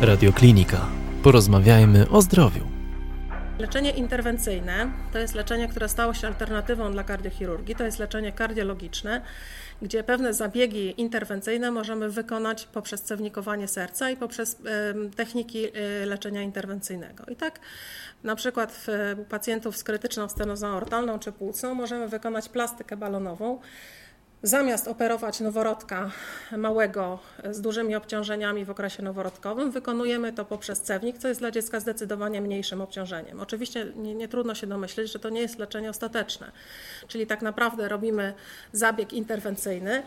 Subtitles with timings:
[0.00, 0.86] Radioklinika.
[1.22, 2.60] Porozmawiajmy o zdrowiu.
[3.58, 7.74] Leczenie interwencyjne to jest leczenie, które stało się alternatywą dla kardiochirurgii.
[7.74, 9.22] To jest leczenie kardiologiczne,
[9.82, 14.56] gdzie pewne zabiegi interwencyjne możemy wykonać poprzez cewnikowanie serca i poprzez
[15.16, 17.24] techniki y, leczenia interwencyjnego.
[17.28, 17.60] I tak
[18.22, 18.86] na przykład
[19.18, 23.58] u pacjentów z krytyczną stenozą aortalną czy płucną możemy wykonać plastykę balonową
[24.42, 26.10] Zamiast operować noworodka
[26.56, 27.18] małego
[27.50, 32.40] z dużymi obciążeniami w okresie noworodkowym, wykonujemy to poprzez cewnik, co jest dla dziecka zdecydowanie
[32.40, 33.40] mniejszym obciążeniem.
[33.40, 36.52] Oczywiście nie, nie, trudno się domyśleć, że to nie jest leczenie ostateczne,
[37.08, 38.34] czyli tak naprawdę robimy
[38.72, 40.02] zabieg interwencyjny,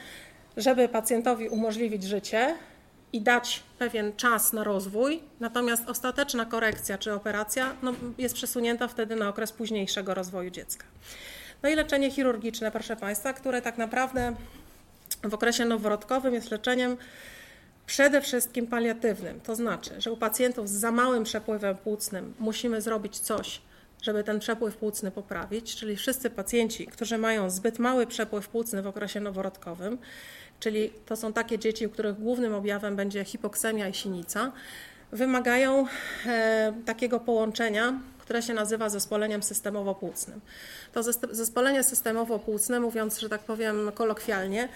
[0.57, 2.55] żeby pacjentowi umożliwić życie
[3.13, 9.15] i dać pewien czas na rozwój, natomiast ostateczna korekcja czy operacja no, jest przesunięta wtedy
[9.15, 10.85] na okres późniejszego rozwoju dziecka.
[11.63, 14.35] No i leczenie chirurgiczne, proszę Państwa, które tak naprawdę
[15.23, 16.97] w okresie noworodkowym jest leczeniem
[17.85, 19.41] przede wszystkim paliatywnym.
[19.41, 23.61] To znaczy, że u pacjentów z za małym przepływem płucnym musimy zrobić coś,
[24.01, 28.87] żeby ten przepływ płucny poprawić, czyli wszyscy pacjenci, którzy mają zbyt mały przepływ płucny w
[28.87, 29.97] okresie noworodkowym,
[30.59, 34.51] czyli to są takie dzieci, u których głównym objawem będzie hipoksemia i sinica,
[35.11, 35.85] wymagają
[36.25, 40.39] e, takiego połączenia które się nazywa zespoleniem systemowo-płucnym.
[40.93, 44.69] To zespolenie systemowo-płucne, mówiąc, że tak powiem kolokwialnie,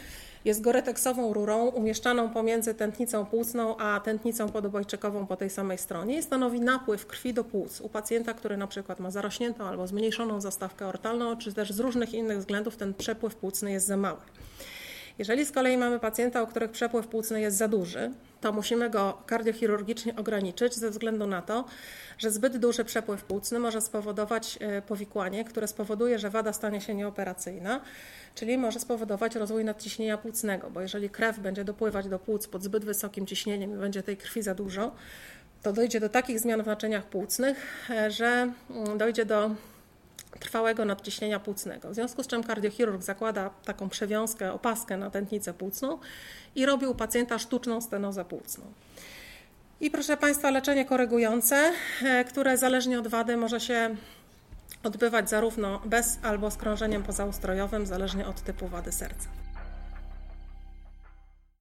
[0.45, 6.23] jest goreteksową rurą umieszczaną pomiędzy tętnicą płucną a tętnicą podobojczykową po tej samej stronie i
[6.23, 10.87] stanowi napływ krwi do płuc u pacjenta, który na przykład ma zarośniętą albo zmniejszoną zastawkę
[10.87, 14.19] ortalną, czy też z różnych innych względów ten przepływ płucny jest za mały.
[15.19, 19.17] Jeżeli z kolei mamy pacjenta, u których przepływ płucny jest za duży, to musimy go
[19.25, 21.65] kardiochirurgicznie ograniczyć ze względu na to,
[22.17, 26.95] że zbyt duży przepływ płucny może spowodować e, powikłanie, które spowoduje, że wada stanie się
[26.95, 27.81] nieoperacyjna,
[28.35, 32.85] czyli może spowodować rozwój nadciśnienia płucnego, bo jeżeli krew będzie dopływać do płuc pod zbyt
[32.85, 34.91] wysokim ciśnieniem i będzie tej krwi za dużo,
[35.61, 39.51] to dojdzie do takich zmian w naczyniach płucnych, e, że mm, dojdzie do
[40.39, 41.89] trwałego nadciśnienia płucnego.
[41.89, 45.99] W związku z czym kardiochirurg zakłada taką przewiązkę, opaskę na tętnicę płucną
[46.55, 48.63] i robi u pacjenta sztuczną stenozę płucną.
[49.81, 51.71] I proszę Państwa, leczenie korygujące,
[52.03, 53.95] e, które zależnie od wady może się
[54.83, 59.44] odbywać zarówno bez albo z krążeniem pozaustrojowym, zależnie od typu wady serca.